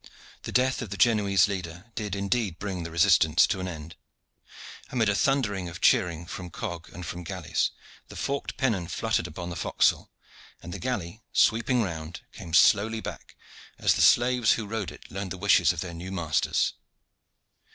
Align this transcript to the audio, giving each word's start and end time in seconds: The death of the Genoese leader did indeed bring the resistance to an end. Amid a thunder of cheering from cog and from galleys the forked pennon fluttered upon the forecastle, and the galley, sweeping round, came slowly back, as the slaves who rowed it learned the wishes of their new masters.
The 0.41 0.51
death 0.51 0.81
of 0.81 0.89
the 0.89 0.97
Genoese 0.97 1.47
leader 1.47 1.91
did 1.93 2.15
indeed 2.15 2.57
bring 2.57 2.81
the 2.81 2.89
resistance 2.89 3.45
to 3.45 3.59
an 3.59 3.67
end. 3.67 3.95
Amid 4.89 5.09
a 5.09 5.13
thunder 5.13 5.53
of 5.69 5.79
cheering 5.79 6.25
from 6.25 6.49
cog 6.49 6.89
and 6.91 7.05
from 7.05 7.23
galleys 7.23 7.69
the 8.07 8.15
forked 8.15 8.57
pennon 8.57 8.87
fluttered 8.87 9.27
upon 9.27 9.51
the 9.51 9.55
forecastle, 9.55 10.09
and 10.59 10.73
the 10.73 10.79
galley, 10.79 11.21
sweeping 11.33 11.83
round, 11.83 12.21
came 12.33 12.55
slowly 12.55 12.99
back, 12.99 13.35
as 13.77 13.93
the 13.93 14.01
slaves 14.01 14.53
who 14.53 14.65
rowed 14.65 14.89
it 14.89 15.03
learned 15.11 15.29
the 15.29 15.37
wishes 15.37 15.71
of 15.71 15.81
their 15.81 15.93
new 15.93 16.11
masters. 16.11 16.73